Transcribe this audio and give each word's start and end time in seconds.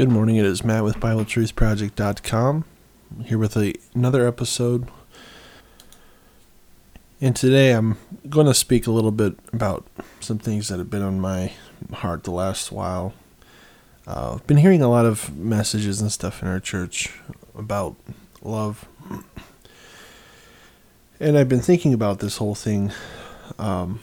Good 0.00 0.08
morning. 0.08 0.36
It 0.36 0.46
is 0.46 0.64
Matt 0.64 0.82
with 0.82 0.96
BibleTruthProject.com. 0.96 2.64
I'm 3.18 3.24
here 3.24 3.36
with 3.36 3.54
a, 3.54 3.74
another 3.94 4.26
episode. 4.26 4.88
And 7.20 7.36
today 7.36 7.72
I'm 7.72 7.98
going 8.26 8.46
to 8.46 8.54
speak 8.54 8.86
a 8.86 8.92
little 8.92 9.10
bit 9.10 9.34
about 9.52 9.86
some 10.18 10.38
things 10.38 10.68
that 10.68 10.78
have 10.78 10.88
been 10.88 11.02
on 11.02 11.20
my 11.20 11.52
heart 11.92 12.24
the 12.24 12.30
last 12.30 12.72
while. 12.72 13.12
Uh, 14.06 14.36
I've 14.36 14.46
been 14.46 14.56
hearing 14.56 14.80
a 14.80 14.88
lot 14.88 15.04
of 15.04 15.36
messages 15.36 16.00
and 16.00 16.10
stuff 16.10 16.40
in 16.40 16.48
our 16.48 16.60
church 16.60 17.12
about 17.54 17.94
love. 18.40 18.88
And 21.20 21.36
I've 21.36 21.50
been 21.50 21.60
thinking 21.60 21.92
about 21.92 22.20
this 22.20 22.38
whole 22.38 22.54
thing 22.54 22.90
um, 23.58 24.00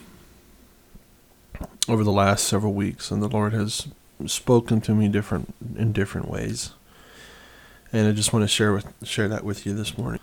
over 1.88 2.04
the 2.04 2.12
last 2.12 2.44
several 2.44 2.72
weeks, 2.72 3.10
and 3.10 3.20
the 3.20 3.26
Lord 3.26 3.52
has 3.52 3.88
spoken 4.26 4.80
to 4.82 4.94
me 4.94 5.08
different 5.08 5.54
in 5.76 5.92
different 5.92 6.28
ways. 6.28 6.72
And 7.92 8.08
I 8.08 8.12
just 8.12 8.32
want 8.32 8.42
to 8.42 8.48
share 8.48 8.72
with 8.72 8.92
share 9.02 9.28
that 9.28 9.44
with 9.44 9.64
you 9.64 9.74
this 9.74 9.96
morning. 9.96 10.20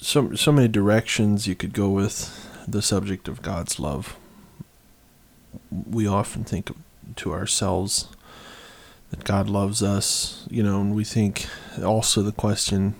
So 0.00 0.34
so 0.34 0.52
many 0.52 0.68
directions 0.68 1.46
you 1.46 1.54
could 1.54 1.72
go 1.72 1.88
with 1.88 2.48
the 2.66 2.82
subject 2.82 3.28
of 3.28 3.42
God's 3.42 3.78
love. 3.78 4.16
We 5.70 6.06
often 6.06 6.44
think 6.44 6.70
to 7.16 7.32
ourselves 7.32 8.08
that 9.10 9.24
God 9.24 9.48
loves 9.48 9.82
us, 9.82 10.46
you 10.50 10.62
know, 10.62 10.80
and 10.80 10.94
we 10.94 11.04
think 11.04 11.46
also 11.82 12.22
the 12.22 12.32
question 12.32 12.94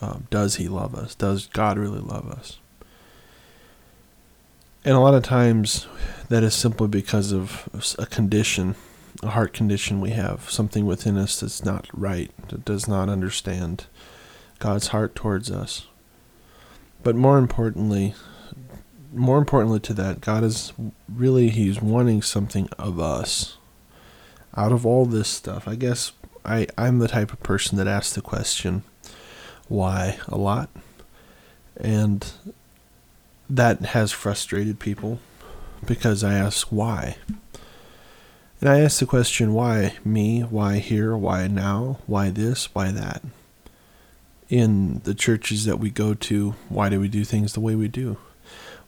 uh, 0.00 0.18
does 0.30 0.56
he 0.56 0.68
love 0.68 0.94
us? 0.94 1.14
Does 1.14 1.46
God 1.46 1.78
really 1.78 2.00
love 2.00 2.30
us? 2.30 2.58
And 4.84 4.94
a 4.94 5.00
lot 5.00 5.14
of 5.14 5.22
times 5.22 5.86
that 6.28 6.42
is 6.42 6.54
simply 6.54 6.88
because 6.88 7.32
of 7.32 7.96
a 7.98 8.06
condition, 8.06 8.74
a 9.22 9.28
heart 9.28 9.54
condition 9.54 10.00
we 10.00 10.10
have, 10.10 10.50
something 10.50 10.84
within 10.84 11.16
us 11.16 11.40
that's 11.40 11.64
not 11.64 11.88
right, 11.94 12.30
that 12.48 12.66
does 12.66 12.86
not 12.86 13.08
understand 13.08 13.86
God's 14.58 14.88
heart 14.88 15.14
towards 15.14 15.50
us. 15.50 15.86
But 17.02 17.16
more 17.16 17.38
importantly, 17.38 18.14
more 19.12 19.38
importantly 19.38 19.80
to 19.80 19.94
that, 19.94 20.20
God 20.20 20.44
is 20.44 20.72
really 21.08 21.48
He's 21.48 21.80
wanting 21.80 22.20
something 22.20 22.68
of 22.78 23.00
us. 23.00 23.56
Out 24.56 24.72
of 24.72 24.84
all 24.84 25.06
this 25.06 25.28
stuff, 25.28 25.66
I 25.66 25.76
guess 25.76 26.12
I, 26.44 26.66
I'm 26.76 26.98
the 26.98 27.08
type 27.08 27.32
of 27.32 27.42
person 27.42 27.78
that 27.78 27.88
asks 27.88 28.14
the 28.14 28.20
question, 28.20 28.82
why 29.68 30.18
a 30.28 30.36
lot. 30.36 30.68
And 31.76 32.30
that 33.48 33.80
has 33.80 34.12
frustrated 34.12 34.78
people 34.78 35.20
because 35.84 36.24
I 36.24 36.34
ask 36.34 36.68
why. 36.68 37.16
And 38.60 38.68
I 38.70 38.80
ask 38.80 38.98
the 38.98 39.06
question 39.06 39.52
why 39.52 39.94
me, 40.04 40.40
why 40.40 40.78
here, 40.78 41.16
why 41.16 41.46
now, 41.48 41.98
why 42.06 42.30
this, 42.30 42.74
why 42.74 42.90
that. 42.90 43.22
In 44.48 45.00
the 45.04 45.14
churches 45.14 45.64
that 45.64 45.78
we 45.78 45.90
go 45.90 46.14
to, 46.14 46.54
why 46.68 46.88
do 46.88 47.00
we 47.00 47.08
do 47.08 47.24
things 47.24 47.52
the 47.52 47.60
way 47.60 47.74
we 47.74 47.88
do? 47.88 48.16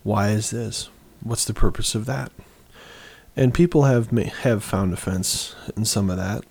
Why 0.03 0.31
is 0.31 0.51
this? 0.51 0.89
What's 1.21 1.45
the 1.45 1.55
purpose 1.55 1.95
of 1.95 2.07
that? 2.07 2.31
And 3.37 3.53
people 3.53 3.83
have 3.83 4.17
have 4.17 4.65
found 4.65 4.95
offense 4.95 5.55
in 5.77 5.85
some 5.85 6.09
of 6.09 6.17
that, 6.17 6.45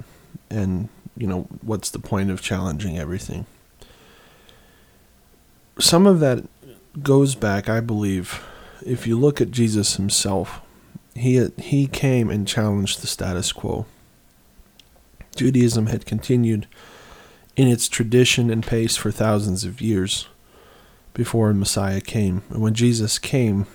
and 0.51 0.89
you 1.17 1.25
know 1.25 1.47
what's 1.61 1.89
the 1.89 1.99
point 1.99 2.29
of 2.29 2.41
challenging 2.41 2.99
everything? 2.99 3.47
Some 5.79 6.05
of 6.05 6.19
that 6.19 6.43
goes 7.01 7.35
back, 7.35 7.69
I 7.69 7.79
believe, 7.79 8.43
if 8.85 9.07
you 9.07 9.19
look 9.19 9.41
at 9.41 9.51
Jesus 9.51 9.95
himself, 9.95 10.61
he 11.13 11.47
he 11.57 11.87
came 11.87 12.29
and 12.29 12.47
challenged 12.47 13.01
the 13.01 13.07
status 13.07 13.51
quo. 13.51 13.85
Judaism 15.35 15.87
had 15.87 16.05
continued 16.05 16.67
in 17.55 17.67
its 17.67 17.87
tradition 17.87 18.49
and 18.49 18.65
pace 18.65 18.95
for 18.95 19.11
thousands 19.11 19.63
of 19.63 19.81
years 19.81 20.27
before 21.13 21.53
Messiah 21.53 22.01
came. 22.01 22.43
And 22.49 22.61
when 22.61 22.73
Jesus 22.73 23.19
came, 23.19 23.65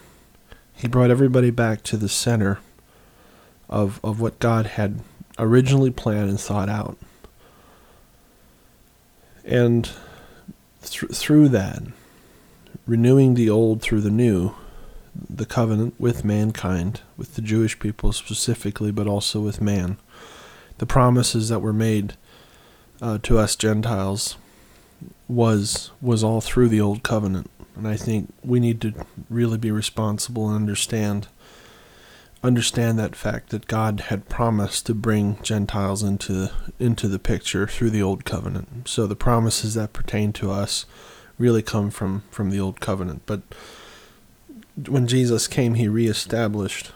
he 0.75 0.89
brought 0.89 1.11
everybody 1.11 1.51
back 1.51 1.83
to 1.85 1.97
the 1.97 2.09
center 2.09 2.59
of 3.69 4.01
of 4.05 4.21
what 4.21 4.39
God 4.39 4.67
had 4.67 5.01
originally 5.39 5.91
planned 5.91 6.29
and 6.29 6.41
thought 6.41 6.69
out. 6.69 6.99
And 9.45 9.91
th- 10.83 11.11
through 11.13 11.49
that, 11.49 11.83
renewing 12.87 13.35
the 13.35 13.51
old 13.51 13.83
through 13.83 14.01
the 14.01 14.11
new, 14.11 14.55
the 15.29 15.47
covenant 15.47 15.95
with 15.99 16.25
mankind, 16.25 17.01
with 17.17 17.35
the 17.35 17.43
Jewish 17.43 17.79
people 17.79 18.13
specifically, 18.13 18.91
but 18.91 19.07
also 19.07 19.41
with 19.41 19.61
man. 19.61 19.99
The 20.79 20.87
promises 20.87 21.49
that 21.49 21.61
were 21.61 21.73
made 21.73 22.15
uh, 23.03 23.19
to 23.23 23.39
us 23.39 23.57
Gentiles 23.57 24.37
was 25.29 25.91
was 26.01 26.25
all 26.25 26.41
through 26.41 26.69
the 26.69 26.81
old 26.81 27.03
covenant, 27.03 27.51
and 27.77 27.87
I 27.87 27.97
think 27.97 28.33
we 28.43 28.61
need 28.61 28.81
to 28.83 28.93
really 29.29 29.59
be 29.59 29.71
responsible 29.71 30.49
and 30.49 30.57
understand 30.57 31.29
understand 32.43 32.99
that 32.99 33.15
fact 33.15 33.51
that 33.51 33.67
God 33.67 34.01
had 34.09 34.29
promised 34.29 34.87
to 34.87 34.95
bring 34.95 35.39
Gentiles 35.43 36.03
into 36.03 36.51
into 36.79 37.09
the 37.09 37.19
picture 37.19 37.67
through 37.67 37.91
the 37.91 38.03
old 38.03 38.25
covenant. 38.25 38.89
So 38.89 39.07
the 39.07 39.17
promises 39.17 39.75
that 39.75 39.93
pertain 39.93 40.33
to 40.35 40.51
us 40.51 40.87
really 41.41 41.63
come 41.63 41.91
from 41.91 42.23
from 42.31 42.51
the 42.51 42.61
old 42.61 42.79
covenant. 42.79 43.23
But 43.27 43.41
when 44.87 45.09
Jesus 45.09 45.49
came, 45.49 45.75
he 45.75 45.89
reestablished 45.89 46.93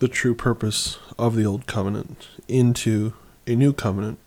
the 0.00 0.08
true 0.08 0.34
purpose 0.34 0.98
of 1.18 1.36
the 1.36 1.46
old 1.46 1.66
covenant 1.66 2.28
into 2.48 3.14
a 3.46 3.54
new 3.54 3.72
covenant, 3.72 4.18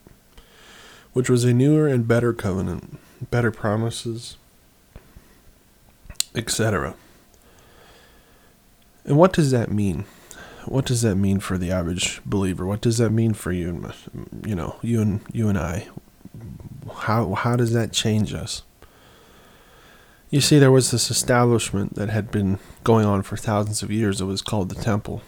which 1.14 1.30
was 1.30 1.44
a 1.44 1.54
newer 1.54 1.88
and 1.88 2.08
better 2.08 2.34
covenant, 2.34 2.98
better 3.30 3.52
promises, 3.52 4.38
etc. 6.34 6.96
And 9.06 9.18
what 9.18 9.34
does 9.34 9.52
that 9.52 9.72
mean? 9.72 10.06
What 10.66 10.86
does 10.86 11.02
that 11.02 11.16
mean 11.16 11.40
for 11.40 11.58
the 11.58 11.72
average 11.72 12.22
believer? 12.26 12.66
What 12.66 12.82
does 12.82 12.98
that 12.98 13.12
mean 13.12 13.34
for 13.34 13.52
you 13.52 13.70
and 13.70 14.48
you 14.48 14.56
know, 14.56 14.78
you 14.82 15.02
and 15.02 15.22
you 15.34 15.50
and 15.50 15.58
I? 15.58 15.90
How 17.02 17.34
how 17.34 17.56
does 17.56 17.74
that 17.74 17.92
change 17.92 18.34
us? 18.34 18.64
You 20.30 20.42
see, 20.42 20.60
there 20.60 20.72
was 20.72 20.92
this 20.92 21.10
establishment 21.10 21.96
that 21.96 22.10
had 22.10 22.30
been 22.30 22.60
going 22.84 23.06
on 23.06 23.24
for 23.24 23.36
thousands 23.36 23.82
of 23.82 23.90
years. 23.90 24.22
It 24.22 24.26
was 24.26 24.44
called 24.44 24.70
the 24.70 24.76
temple, 24.76 25.24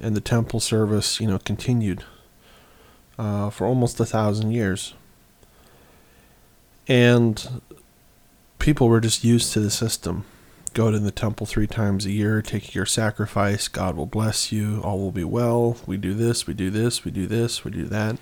and 0.00 0.14
the 0.14 0.20
temple 0.20 0.60
service, 0.60 1.20
you 1.20 1.26
know, 1.26 1.38
continued 1.38 2.04
uh, 3.18 3.50
for 3.50 3.66
almost 3.66 3.98
a 3.98 4.06
thousand 4.06 4.52
years. 4.52 4.94
And 6.86 7.60
people 8.60 8.88
were 8.88 9.00
just 9.00 9.24
used 9.24 9.52
to 9.54 9.60
the 9.60 9.70
system. 9.70 10.24
Go 10.74 10.92
to 10.92 10.98
the 11.00 11.10
temple 11.10 11.46
three 11.46 11.66
times 11.66 12.06
a 12.06 12.12
year, 12.12 12.40
take 12.40 12.72
your 12.72 12.86
sacrifice, 12.86 13.66
God 13.66 13.96
will 13.96 14.06
bless 14.06 14.52
you, 14.52 14.80
all 14.82 14.98
will 14.98 15.10
be 15.10 15.24
well. 15.24 15.78
We 15.86 15.96
do 15.96 16.14
this, 16.14 16.46
we 16.46 16.54
do 16.54 16.70
this, 16.70 17.04
we 17.04 17.10
do 17.10 17.26
this, 17.26 17.64
we 17.64 17.72
do 17.72 17.86
that. 17.86 18.18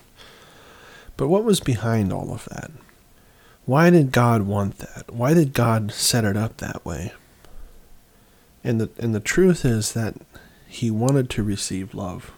But 1.17 1.27
what 1.27 1.43
was 1.43 1.59
behind 1.59 2.11
all 2.11 2.33
of 2.33 2.45
that? 2.45 2.71
Why 3.65 3.89
did 3.89 4.11
God 4.11 4.43
want 4.43 4.77
that? 4.77 5.11
Why 5.11 5.33
did 5.33 5.53
God 5.53 5.91
set 5.91 6.23
it 6.23 6.37
up 6.37 6.57
that 6.57 6.85
way? 6.85 7.13
And 8.63 8.79
the 8.79 8.89
and 8.99 9.13
the 9.13 9.19
truth 9.19 9.65
is 9.65 9.93
that 9.93 10.15
he 10.67 10.91
wanted 10.91 11.29
to 11.31 11.43
receive 11.43 11.93
love. 11.93 12.31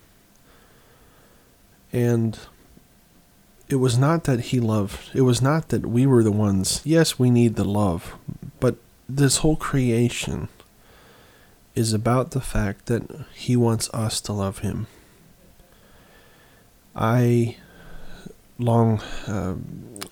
And 1.91 2.37
it 3.69 3.75
was 3.75 3.97
not 3.97 4.23
that 4.25 4.39
he 4.39 4.59
loved, 4.59 5.09
it 5.13 5.21
was 5.21 5.41
not 5.41 5.69
that 5.69 5.85
we 5.85 6.05
were 6.05 6.23
the 6.23 6.31
ones. 6.31 6.81
Yes, 6.83 7.19
we 7.19 7.29
need 7.29 7.55
the 7.55 7.65
love, 7.65 8.15
but 8.59 8.77
this 9.09 9.37
whole 9.37 9.55
creation 9.55 10.47
is 11.75 11.93
about 11.93 12.31
the 12.31 12.41
fact 12.41 12.85
that 12.87 13.03
he 13.33 13.55
wants 13.55 13.89
us 13.93 14.21
to 14.21 14.33
love 14.33 14.59
him. 14.59 14.87
I 16.95 17.57
long 18.57 18.99
uh, 19.27 19.55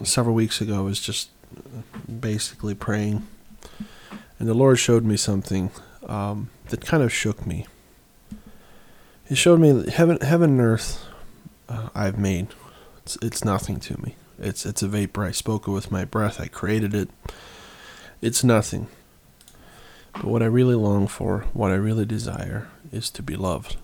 several 0.03 0.35
weeks 0.35 0.61
ago 0.61 0.83
was 0.83 0.99
just 0.99 1.29
basically 2.19 2.75
praying, 2.75 3.27
and 4.39 4.47
the 4.47 4.53
Lord 4.53 4.79
showed 4.79 5.03
me 5.03 5.17
something 5.17 5.71
um, 6.07 6.49
that 6.69 6.85
kind 6.85 7.03
of 7.03 7.13
shook 7.13 7.45
me. 7.45 7.65
He 9.27 9.35
showed 9.35 9.59
me 9.59 9.71
that 9.71 9.89
heaven, 9.89 10.19
heaven 10.21 10.51
and 10.51 10.61
earth 10.61 11.05
uh, 11.67 11.89
I've 11.95 12.19
made. 12.19 12.47
It's, 12.97 13.17
it's 13.21 13.45
nothing 13.45 13.79
to 13.81 13.99
me. 14.01 14.15
It's 14.37 14.65
it's 14.65 14.83
a 14.83 14.87
vapor. 14.87 15.23
I 15.23 15.31
spoke 15.31 15.67
it 15.67 15.71
with 15.71 15.91
my 15.91 16.05
breath. 16.05 16.41
I 16.41 16.47
created 16.47 16.93
it. 16.93 17.09
It's 18.21 18.43
nothing. 18.43 18.87
But 20.13 20.25
what 20.25 20.41
I 20.41 20.45
really 20.45 20.75
long 20.75 21.07
for, 21.07 21.45
what 21.53 21.71
I 21.71 21.75
really 21.75 22.05
desire, 22.05 22.67
is 22.91 23.09
to 23.11 23.23
be 23.23 23.35
loved. 23.35 23.77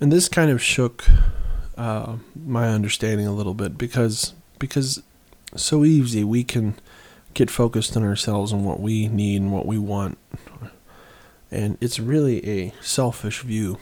And 0.00 0.12
this 0.12 0.28
kind 0.28 0.50
of 0.50 0.62
shook 0.62 1.04
uh, 1.76 2.16
my 2.34 2.68
understanding 2.68 3.26
a 3.26 3.32
little 3.32 3.54
bit 3.54 3.78
because 3.78 4.34
because 4.58 5.02
so 5.56 5.84
easy 5.84 6.24
we 6.24 6.44
can 6.44 6.74
get 7.34 7.50
focused 7.50 7.96
on 7.96 8.02
ourselves 8.02 8.52
and 8.52 8.64
what 8.64 8.80
we 8.80 9.08
need 9.08 9.40
and 9.40 9.52
what 9.52 9.66
we 9.66 9.78
want, 9.78 10.18
and 11.50 11.78
it's 11.80 11.98
really 11.98 12.46
a 12.46 12.74
selfish 12.80 13.40
view. 13.40 13.78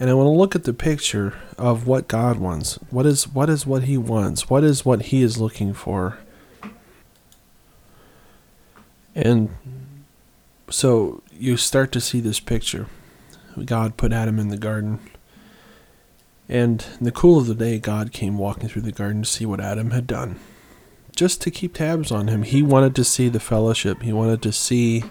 And 0.00 0.08
I 0.08 0.14
want 0.14 0.26
to 0.26 0.30
look 0.30 0.54
at 0.54 0.62
the 0.62 0.72
picture 0.72 1.34
of 1.56 1.86
what 1.86 2.06
God 2.06 2.38
wants. 2.38 2.76
What 2.90 3.04
is 3.04 3.26
what 3.26 3.50
is 3.50 3.66
what 3.66 3.84
he 3.84 3.98
wants? 3.98 4.48
What 4.48 4.62
is 4.62 4.84
what 4.84 5.02
he 5.02 5.22
is 5.22 5.38
looking 5.38 5.74
for? 5.74 6.18
And 9.14 9.50
so 10.70 11.22
you 11.32 11.56
start 11.56 11.90
to 11.92 12.00
see 12.00 12.20
this 12.20 12.38
picture. 12.38 12.86
God 13.64 13.96
put 13.96 14.12
Adam 14.12 14.38
in 14.38 14.48
the 14.48 14.56
garden. 14.56 15.00
And 16.48 16.84
in 16.98 17.04
the 17.04 17.12
cool 17.12 17.38
of 17.38 17.46
the 17.46 17.54
day, 17.54 17.78
God 17.78 18.12
came 18.12 18.38
walking 18.38 18.68
through 18.68 18.82
the 18.82 18.92
garden 18.92 19.22
to 19.22 19.28
see 19.28 19.44
what 19.44 19.60
Adam 19.60 19.90
had 19.90 20.06
done. 20.06 20.40
Just 21.14 21.42
to 21.42 21.50
keep 21.50 21.74
tabs 21.74 22.10
on 22.10 22.28
him. 22.28 22.42
He 22.42 22.62
wanted 22.62 22.94
to 22.96 23.04
see 23.04 23.28
the 23.28 23.40
fellowship. 23.40 24.02
He 24.02 24.12
wanted 24.12 24.40
to 24.42 24.52
see 24.52 25.04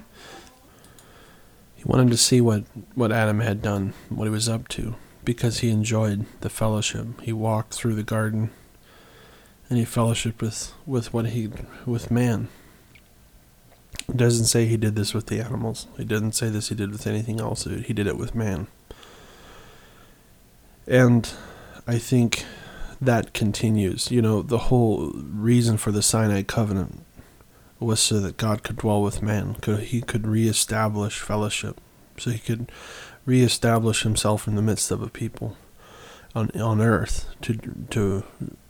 he 1.78 1.84
wanted 1.86 2.10
to 2.10 2.18
see 2.18 2.42
what, 2.42 2.64
what 2.96 3.12
Adam 3.12 3.40
had 3.40 3.62
done, 3.62 3.94
what 4.10 4.26
he 4.26 4.32
was 4.32 4.50
up 4.50 4.68
to, 4.70 4.96
because 5.24 5.60
he 5.60 5.70
enjoyed 5.70 6.26
the 6.42 6.50
fellowship. 6.50 7.22
He 7.22 7.32
walked 7.32 7.76
through 7.76 7.94
the 7.94 8.04
garden 8.04 8.50
and 9.70 9.78
he 9.78 9.86
fellowshiped 9.86 10.42
with, 10.42 10.74
with 10.88 11.14
what 11.14 11.28
he 11.28 11.50
with 11.86 12.10
man. 12.10 12.48
It 14.10 14.18
doesn't 14.18 14.46
say 14.46 14.66
he 14.66 14.78
did 14.78 14.96
this 14.96 15.14
with 15.14 15.28
the 15.28 15.40
animals. 15.40 15.86
He 15.98 16.04
doesn't 16.04 16.32
say 16.32 16.50
this 16.50 16.70
he 16.70 16.76
did 16.76 16.92
with 16.92 17.06
anything 17.06 17.40
else. 17.40 17.66
He 17.66 17.94
did 17.94 18.08
it 18.08 18.18
with 18.18 18.34
man. 18.34 18.68
And 20.88 21.30
I 21.86 21.98
think 21.98 22.46
that 23.02 23.34
continues. 23.34 24.10
You 24.12 24.22
know, 24.22 24.42
the 24.42 24.58
whole 24.58 25.12
reason 25.14 25.78
for 25.78 25.92
the 25.92 26.02
Sinai 26.02 26.44
covenant 26.44 27.04
was 27.80 28.00
so 28.00 28.20
that 28.20 28.38
God 28.38 28.64
could 28.64 28.78
dwell 28.78 29.02
with 29.02 29.22
man. 29.22 29.56
Could 29.56 29.80
he 29.82 30.02
could 30.02 30.26
reestablish 30.26 31.20
fellowship, 31.20 31.80
so 32.18 32.32
he 32.32 32.40
could 32.40 32.72
reestablish 33.26 34.04
himself 34.04 34.48
in 34.48 34.56
the 34.56 34.62
midst 34.62 34.90
of 34.90 35.02
a 35.02 35.10
people 35.10 35.58
on 36.34 36.50
on 36.60 36.82
earth 36.82 37.28
to 37.42 37.58
to 37.92 38.24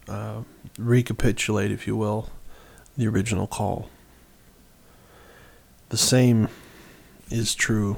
uh, 0.10 0.42
recapitulate, 0.78 1.72
if 1.72 1.88
you 1.88 1.96
will, 1.96 2.30
the 2.98 3.08
original 3.08 3.48
call. 3.48 3.90
The 5.90 5.98
same 5.98 6.50
is 7.30 7.56
true 7.56 7.98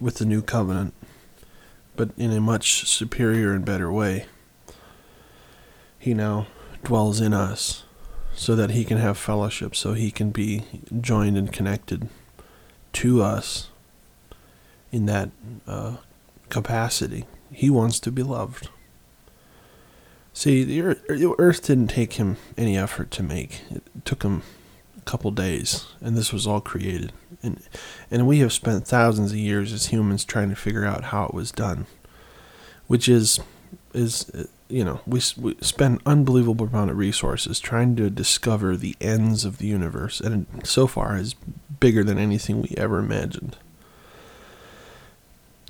with 0.00 0.16
the 0.16 0.24
new 0.24 0.42
covenant, 0.42 0.94
but 1.96 2.10
in 2.16 2.32
a 2.32 2.40
much 2.40 2.86
superior 2.88 3.52
and 3.52 3.64
better 3.64 3.92
way. 3.92 4.26
He 5.98 6.14
now 6.14 6.46
dwells 6.82 7.20
in 7.20 7.32
us 7.32 7.84
so 8.34 8.56
that 8.56 8.70
he 8.70 8.84
can 8.84 8.98
have 8.98 9.18
fellowship, 9.18 9.76
so 9.76 9.92
he 9.92 10.10
can 10.10 10.30
be 10.30 10.64
joined 11.00 11.36
and 11.36 11.52
connected 11.52 12.08
to 12.94 13.22
us 13.22 13.68
in 14.90 15.06
that 15.06 15.30
uh, 15.66 15.96
capacity. 16.48 17.24
He 17.52 17.70
wants 17.70 18.00
to 18.00 18.10
be 18.10 18.22
loved. 18.22 18.68
See, 20.32 20.64
the 20.64 20.80
earth, 20.80 21.06
the 21.08 21.34
earth 21.38 21.66
didn't 21.66 21.88
take 21.88 22.14
him 22.14 22.38
any 22.56 22.76
effort 22.76 23.10
to 23.12 23.22
make. 23.22 23.60
It 23.70 23.82
took 24.04 24.22
him 24.22 24.42
couple 25.04 25.30
days, 25.30 25.86
and 26.00 26.16
this 26.16 26.32
was 26.32 26.46
all 26.46 26.60
created. 26.60 27.12
And 27.42 27.62
and 28.10 28.26
we 28.26 28.38
have 28.38 28.52
spent 28.52 28.86
thousands 28.86 29.32
of 29.32 29.38
years 29.38 29.72
as 29.72 29.86
humans 29.86 30.24
trying 30.24 30.50
to 30.50 30.56
figure 30.56 30.84
out 30.84 31.04
how 31.04 31.24
it 31.24 31.34
was 31.34 31.50
done, 31.50 31.86
which 32.86 33.08
is 33.08 33.40
is 33.94 34.30
uh, 34.30 34.44
you 34.68 34.84
know 34.84 35.00
we, 35.06 35.20
we 35.36 35.56
spend 35.60 36.00
unbelievable 36.06 36.66
amount 36.66 36.90
of 36.90 36.96
resources 36.96 37.60
trying 37.60 37.96
to 37.96 38.10
discover 38.10 38.76
the 38.76 38.96
ends 39.00 39.44
of 39.44 39.58
the 39.58 39.66
universe, 39.66 40.20
and 40.20 40.46
so 40.64 40.86
far 40.86 41.16
is 41.16 41.34
bigger 41.80 42.04
than 42.04 42.18
anything 42.18 42.62
we 42.62 42.74
ever 42.76 42.98
imagined. 42.98 43.56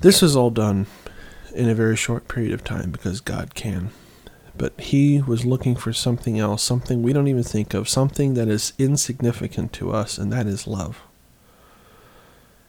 This 0.01 0.21
is 0.21 0.35
all 0.35 0.49
done 0.49 0.87
in 1.53 1.69
a 1.69 1.75
very 1.75 1.95
short 1.95 2.27
period 2.27 2.53
of 2.53 2.63
time 2.63 2.91
because 2.91 3.21
God 3.21 3.55
can. 3.55 3.91
But 4.55 4.79
he 4.79 5.21
was 5.21 5.45
looking 5.45 5.75
for 5.75 5.93
something 5.93 6.37
else, 6.39 6.61
something 6.61 7.01
we 7.01 7.13
don't 7.13 7.27
even 7.27 7.43
think 7.43 7.73
of, 7.73 7.89
something 7.89 8.35
that 8.35 8.47
is 8.47 8.73
insignificant 8.77 9.73
to 9.73 9.91
us, 9.91 10.17
and 10.17 10.31
that 10.31 10.45
is 10.45 10.67
love. 10.67 11.01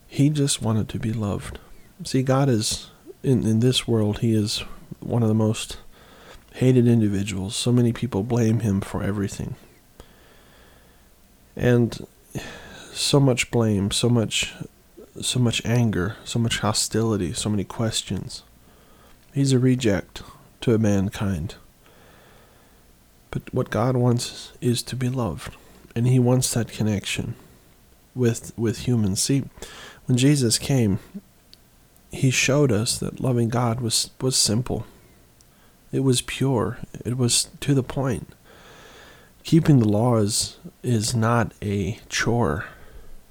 He 0.06 0.30
just 0.30 0.62
wanted 0.62 0.88
to 0.90 0.98
be 0.98 1.12
loved. 1.12 1.58
See, 2.04 2.22
God 2.22 2.48
is, 2.48 2.90
in, 3.22 3.46
in 3.46 3.60
this 3.60 3.86
world, 3.86 4.20
he 4.20 4.34
is 4.34 4.60
one 5.00 5.22
of 5.22 5.28
the 5.28 5.34
most 5.34 5.78
hated 6.54 6.86
individuals. 6.86 7.54
So 7.54 7.70
many 7.70 7.92
people 7.92 8.22
blame 8.22 8.60
him 8.60 8.80
for 8.80 9.02
everything. 9.02 9.56
And 11.56 12.06
so 12.92 13.20
much 13.20 13.50
blame, 13.50 13.90
so 13.90 14.08
much 14.08 14.54
so 15.20 15.38
much 15.38 15.64
anger, 15.64 16.16
so 16.24 16.38
much 16.38 16.58
hostility, 16.58 17.32
so 17.32 17.48
many 17.48 17.64
questions. 17.64 18.42
He's 19.32 19.52
a 19.52 19.58
reject 19.58 20.22
to 20.62 20.78
mankind. 20.78 21.56
But 23.34 23.52
what 23.52 23.68
God 23.68 23.96
wants 23.96 24.52
is 24.60 24.80
to 24.84 24.94
be 24.94 25.08
loved, 25.08 25.56
and 25.96 26.06
He 26.06 26.20
wants 26.20 26.54
that 26.54 26.68
connection 26.68 27.34
with 28.14 28.56
with 28.56 28.86
humans. 28.86 29.20
See, 29.20 29.42
when 30.06 30.16
Jesus 30.16 30.56
came, 30.56 31.00
He 32.12 32.30
showed 32.30 32.70
us 32.70 32.96
that 32.98 33.18
loving 33.18 33.48
God 33.48 33.80
was 33.80 34.10
was 34.20 34.36
simple. 34.36 34.86
It 35.90 36.04
was 36.04 36.22
pure. 36.22 36.78
It 37.04 37.18
was 37.18 37.48
to 37.58 37.74
the 37.74 37.82
point. 37.82 38.28
Keeping 39.42 39.80
the 39.80 39.88
laws 39.88 40.58
is 40.84 41.12
not 41.12 41.52
a 41.60 41.98
chore 42.08 42.66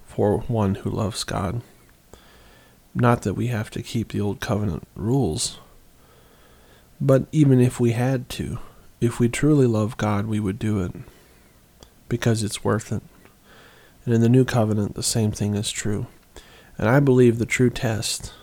for 0.06 0.40
one 0.50 0.76
who 0.76 0.90
loves 0.90 1.24
God. 1.24 1.62
Not 2.94 3.22
that 3.22 3.36
we 3.36 3.48
have 3.48 3.70
to 3.72 3.82
keep 3.82 4.12
the 4.12 4.20
old 4.20 4.42
covenant 4.42 4.86
rules, 4.98 5.60
but 7.00 7.26
even 7.32 7.62
if 7.62 7.80
we 7.80 7.94
had 7.94 8.28
to, 8.32 8.60
if 9.04 9.20
we 9.20 9.28
truly 9.28 9.68
love 9.68 9.98
God, 9.98 10.28
we 10.28 10.40
would 10.40 10.58
do 10.58 10.82
it 10.82 10.94
because 12.08 12.42
it's 12.42 12.64
worth 12.64 12.92
it. 12.92 13.04
And 14.06 14.14
in 14.14 14.22
the 14.22 14.30
new 14.30 14.46
covenant, 14.46 14.96
the 14.96 15.04
same 15.04 15.32
thing 15.32 15.56
is 15.56 15.72
true. 15.72 16.08
And 16.78 16.90
I 16.90 17.00
believe 17.00 17.38
the 17.38 17.46
true 17.46 17.70
test 17.70 18.34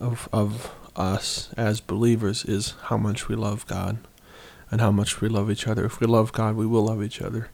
of, 0.00 0.28
of 0.32 0.74
us 0.96 1.50
as 1.56 1.80
believers 1.80 2.44
is 2.44 2.74
how 2.84 2.96
much 2.96 3.28
we 3.28 3.36
love 3.36 3.66
God 3.66 3.98
and 4.70 4.80
how 4.80 4.90
much 4.90 5.20
we 5.20 5.28
love 5.28 5.50
each 5.50 5.68
other. 5.68 5.84
If 5.84 6.00
we 6.00 6.06
love 6.06 6.32
God, 6.32 6.56
we 6.56 6.66
will 6.66 6.86
love 6.86 7.02
each 7.02 7.20
other. 7.20 7.50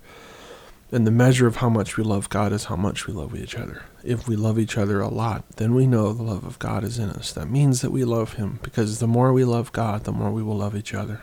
And 0.93 1.07
the 1.07 1.11
measure 1.11 1.47
of 1.47 1.57
how 1.57 1.69
much 1.69 1.97
we 1.97 2.05
love 2.05 2.29
God 2.29 2.53
is 2.53 2.67
how 2.67 2.77
much 2.77 3.07
we 3.07 3.15
love 3.15 3.35
each 3.35 3.55
other. 3.55 3.83
If 4.05 4.29
we 4.29 4.37
love 4.37 4.59
each 4.59 4.77
other 4.77 5.01
a 5.01 5.09
lot, 5.09 5.45
then 5.57 5.75
we 5.75 5.87
know 5.87 6.13
the 6.13 6.23
love 6.23 6.45
of 6.45 6.59
God 6.59 6.85
is 6.85 6.99
in 6.99 7.11
us. 7.11 7.33
That 7.33 7.49
means 7.49 7.81
that 7.81 7.93
we 7.93 8.05
love 8.05 8.35
Him 8.35 8.61
because 8.63 8.99
the 8.99 9.07
more 9.07 9.33
we 9.33 9.45
love 9.45 9.73
God, 9.73 10.05
the 10.05 10.13
more 10.13 10.31
we 10.31 10.43
will 10.43 10.59
love 10.59 10.77
each 10.77 10.93
other. 10.93 11.23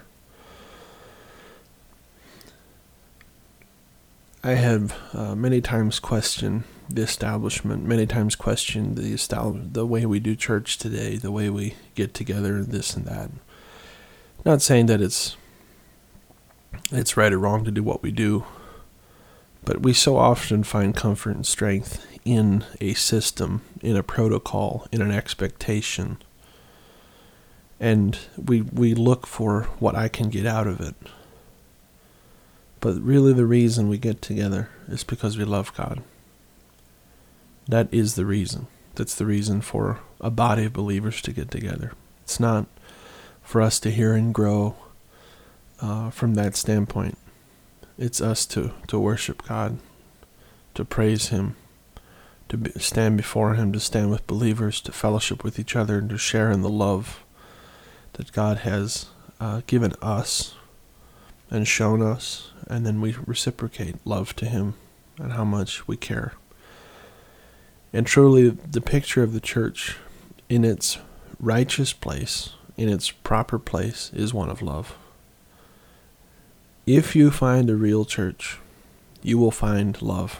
I 4.43 4.51
have 4.53 4.97
uh, 5.13 5.35
many 5.35 5.59
times 5.59 5.99
questioned 5.99 6.63
the 6.87 7.01
establishment, 7.01 7.83
many 7.83 8.05
times 8.05 8.37
questioned 8.37 8.95
the 8.95 9.13
estab- 9.13 9.73
the 9.73 9.85
way 9.85 10.05
we 10.05 10.21
do 10.21 10.33
church 10.35 10.77
today, 10.77 11.17
the 11.17 11.31
way 11.31 11.49
we 11.49 11.75
get 11.93 12.13
together, 12.13 12.63
this 12.63 12.95
and 12.95 13.05
that. 13.05 13.31
Not 14.45 14.61
saying 14.61 14.85
that 14.85 15.01
it's 15.01 15.35
it's 16.91 17.17
right 17.17 17.33
or 17.33 17.37
wrong 17.37 17.65
to 17.65 17.71
do 17.71 17.83
what 17.83 18.01
we 18.01 18.11
do, 18.11 18.45
but 19.65 19.81
we 19.81 19.91
so 19.91 20.15
often 20.15 20.63
find 20.63 20.95
comfort 20.95 21.35
and 21.35 21.45
strength 21.45 22.07
in 22.23 22.63
a 22.79 22.93
system, 22.93 23.61
in 23.81 23.97
a 23.97 24.03
protocol, 24.03 24.87
in 24.89 25.01
an 25.01 25.11
expectation. 25.11 26.17
And 27.77 28.17
we 28.37 28.61
we 28.61 28.93
look 28.93 29.27
for 29.27 29.63
what 29.79 29.95
I 29.95 30.07
can 30.07 30.29
get 30.29 30.45
out 30.45 30.67
of 30.67 30.79
it 30.79 30.95
but 32.79 33.01
really, 33.01 33.33
the 33.33 33.45
reason 33.45 33.89
we 33.89 33.97
get 33.97 34.21
together 34.21 34.69
is 34.87 35.03
because 35.03 35.37
we 35.37 35.43
love 35.43 35.75
God. 35.75 36.01
That 37.67 37.87
is 37.93 38.15
the 38.15 38.25
reason. 38.25 38.67
That's 38.95 39.15
the 39.15 39.25
reason 39.25 39.61
for 39.61 39.99
a 40.21 40.29
body 40.29 40.65
of 40.65 40.73
believers 40.73 41.21
to 41.23 41.33
get 41.33 41.51
together. 41.51 41.93
It's 42.23 42.39
not 42.39 42.67
for 43.41 43.61
us 43.61 43.79
to 43.81 43.91
hear 43.91 44.13
and 44.13 44.33
grow 44.33 44.75
uh, 45.81 46.09
from 46.09 46.35
that 46.35 46.55
standpoint. 46.55 47.17
It's 47.97 48.21
us 48.21 48.45
to, 48.47 48.73
to 48.87 48.99
worship 48.99 49.45
God, 49.47 49.79
to 50.73 50.85
praise 50.85 51.29
Him, 51.29 51.55
to 52.49 52.79
stand 52.79 53.17
before 53.17 53.55
Him, 53.55 53.73
to 53.73 53.79
stand 53.79 54.09
with 54.09 54.27
believers, 54.27 54.79
to 54.81 54.91
fellowship 54.91 55.43
with 55.43 55.59
each 55.59 55.75
other, 55.75 55.97
and 55.97 56.09
to 56.09 56.17
share 56.17 56.51
in 56.51 56.61
the 56.61 56.69
love 56.69 57.23
that 58.13 58.31
God 58.31 58.59
has 58.59 59.07
uh, 59.39 59.61
given 59.67 59.93
us 60.01 60.55
and 61.49 61.67
shown 61.67 62.01
us, 62.01 62.51
and 62.67 62.85
then 62.85 63.01
we 63.01 63.15
reciprocate 63.25 63.95
love 64.05 64.35
to 64.37 64.45
Him 64.45 64.75
and 65.17 65.33
how 65.33 65.43
much 65.43 65.87
we 65.87 65.97
care. 65.97 66.33
And 67.91 68.05
truly, 68.05 68.49
the 68.49 68.81
picture 68.81 69.23
of 69.23 69.33
the 69.33 69.39
church 69.39 69.97
in 70.47 70.63
its 70.63 70.99
righteous 71.39 71.93
place, 71.93 72.51
in 72.77 72.89
its 72.89 73.11
proper 73.11 73.57
place, 73.57 74.11
is 74.13 74.33
one 74.33 74.49
of 74.49 74.61
love. 74.61 74.97
If 76.85 77.15
you 77.15 77.31
find 77.31 77.69
a 77.69 77.75
real 77.75 78.05
church, 78.05 78.59
you 79.21 79.37
will 79.37 79.51
find 79.51 80.01
love. 80.01 80.39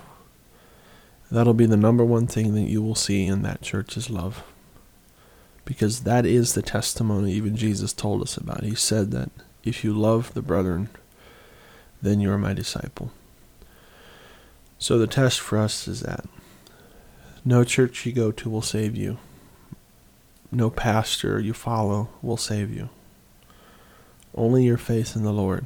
That'll 1.32 1.54
be 1.54 1.66
the 1.66 1.78
number 1.78 2.04
one 2.04 2.28
thing 2.28 2.56
that 2.56 2.70
you 2.70 2.82
will 2.82 2.96
see 2.96 3.26
in 3.26 3.44
that 3.44 3.62
church 3.62 3.98
is 3.98 4.10
love. 4.10 4.44
Because 5.66 6.02
that 6.02 6.26
is 6.26 6.54
the 6.54 6.64
testimony 6.64 7.34
even 7.34 7.56
Jesus 7.56 7.94
told 7.94 8.24
us 8.24 8.36
about. 8.36 8.64
He 8.64 8.74
said 8.74 9.12
that 9.12 9.30
if 9.64 9.84
you 9.84 9.94
love 9.94 10.34
the 10.34 10.42
brethren, 10.42 10.90
then 12.02 12.20
you 12.20 12.32
are 12.32 12.38
my 12.38 12.54
disciple. 12.54 13.12
So 14.78 14.98
the 14.98 15.08
test 15.08 15.40
for 15.40 15.58
us 15.58 15.88
is 15.88 16.02
that 16.02 16.26
no 17.44 17.64
church 17.64 18.06
you 18.06 18.12
go 18.12 18.32
to 18.32 18.50
will 18.50 18.62
save 18.62 18.96
you. 18.96 19.18
No 20.52 20.70
pastor 20.70 21.40
you 21.40 21.54
follow 21.54 22.10
will 22.22 22.38
save 22.38 22.74
you. 22.74 22.90
Only 24.36 24.66
your 24.66 24.78
faith 24.78 25.16
in 25.16 25.24
the 25.24 25.34
Lord 25.34 25.66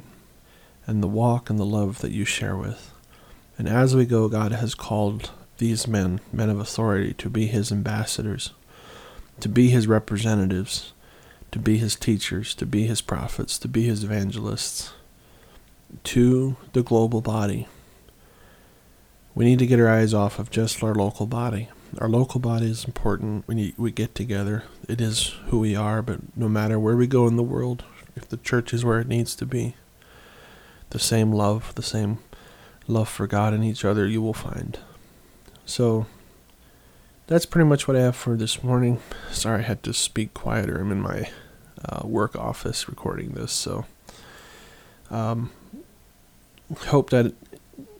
and 0.86 1.02
the 1.02 1.08
walk 1.08 1.50
and 1.50 1.58
the 1.58 1.66
love 1.66 2.00
that 2.00 2.12
you 2.12 2.24
share 2.24 2.56
with. 2.56 2.92
And 3.58 3.68
as 3.68 3.94
we 3.94 4.06
go, 4.06 4.28
God 4.28 4.52
has 4.52 4.74
called 4.74 5.30
these 5.58 5.86
men, 5.86 6.20
men 6.32 6.50
of 6.50 6.58
authority, 6.58 7.12
to 7.14 7.30
be 7.30 7.46
his 7.46 7.70
ambassadors, 7.70 8.52
to 9.40 9.48
be 9.48 9.68
his 9.68 9.86
representatives, 9.86 10.93
to 11.54 11.60
be 11.60 11.78
his 11.78 11.94
teachers, 11.94 12.52
to 12.52 12.66
be 12.66 12.84
his 12.84 13.00
prophets, 13.00 13.60
to 13.60 13.68
be 13.68 13.84
his 13.84 14.02
evangelists, 14.02 14.92
to 16.02 16.56
the 16.72 16.82
global 16.82 17.20
body. 17.20 17.68
We 19.36 19.44
need 19.44 19.60
to 19.60 19.66
get 19.68 19.78
our 19.78 19.88
eyes 19.88 20.12
off 20.12 20.40
of 20.40 20.50
just 20.50 20.82
our 20.82 20.96
local 20.96 21.26
body. 21.26 21.68
Our 21.98 22.08
local 22.08 22.40
body 22.40 22.68
is 22.68 22.84
important. 22.84 23.46
We 23.46 23.54
need, 23.54 23.74
we 23.78 23.92
get 23.92 24.16
together. 24.16 24.64
It 24.88 25.00
is 25.00 25.36
who 25.46 25.60
we 25.60 25.76
are, 25.76 26.02
but 26.02 26.36
no 26.36 26.48
matter 26.48 26.76
where 26.76 26.96
we 26.96 27.06
go 27.06 27.28
in 27.28 27.36
the 27.36 27.42
world, 27.44 27.84
if 28.16 28.28
the 28.28 28.38
church 28.38 28.74
is 28.74 28.84
where 28.84 28.98
it 28.98 29.06
needs 29.06 29.36
to 29.36 29.46
be, 29.46 29.76
the 30.90 30.98
same 30.98 31.30
love, 31.30 31.72
the 31.76 31.84
same 31.84 32.18
love 32.88 33.08
for 33.08 33.28
God 33.28 33.54
and 33.54 33.64
each 33.64 33.84
other 33.84 34.08
you 34.08 34.20
will 34.20 34.34
find. 34.34 34.80
So 35.66 36.06
that's 37.28 37.46
pretty 37.46 37.68
much 37.68 37.86
what 37.86 37.96
I 37.96 38.00
have 38.00 38.16
for 38.16 38.36
this 38.36 38.64
morning. 38.64 38.98
Sorry 39.30 39.60
I 39.60 39.66
had 39.66 39.84
to 39.84 39.94
speak 39.94 40.34
quieter. 40.34 40.80
I'm 40.80 40.90
in 40.90 41.00
my 41.00 41.30
uh, 41.88 42.06
work 42.06 42.36
office 42.36 42.88
recording 42.88 43.30
this, 43.30 43.52
so 43.52 43.84
um, 45.10 45.50
hope 46.86 47.10
that 47.10 47.34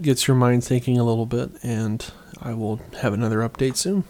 gets 0.00 0.26
your 0.26 0.36
mind 0.36 0.64
thinking 0.64 0.98
a 0.98 1.04
little 1.04 1.26
bit, 1.26 1.50
and 1.62 2.04
I 2.40 2.54
will 2.54 2.80
have 3.00 3.12
another 3.12 3.38
update 3.38 3.76
soon. 3.76 4.04